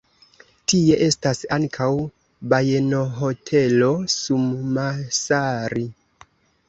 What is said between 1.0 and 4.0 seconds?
estas ankaŭ bajenohotelo